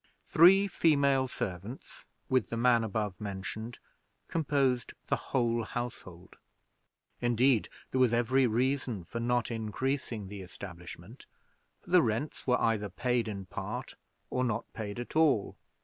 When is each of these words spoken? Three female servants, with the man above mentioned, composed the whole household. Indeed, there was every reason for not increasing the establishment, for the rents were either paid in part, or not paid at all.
Three 0.25 0.67
female 0.67 1.27
servants, 1.27 2.07
with 2.27 2.49
the 2.49 2.57
man 2.57 2.83
above 2.83 3.21
mentioned, 3.21 3.77
composed 4.29 4.93
the 5.09 5.15
whole 5.15 5.61
household. 5.61 6.39
Indeed, 7.19 7.69
there 7.91 8.01
was 8.01 8.11
every 8.11 8.47
reason 8.47 9.03
for 9.03 9.19
not 9.19 9.51
increasing 9.51 10.27
the 10.27 10.41
establishment, 10.41 11.27
for 11.81 11.91
the 11.91 12.01
rents 12.01 12.47
were 12.47 12.59
either 12.59 12.89
paid 12.89 13.27
in 13.27 13.45
part, 13.45 13.93
or 14.31 14.43
not 14.43 14.65
paid 14.73 14.99
at 14.99 15.15
all. 15.15 15.55